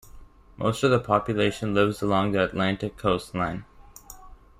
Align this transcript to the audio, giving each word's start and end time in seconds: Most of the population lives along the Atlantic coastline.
Most 0.57 0.81
of 0.81 0.89
the 0.89 0.99
population 0.99 1.75
lives 1.75 2.01
along 2.01 2.31
the 2.31 2.43
Atlantic 2.43 2.97
coastline. 2.97 3.65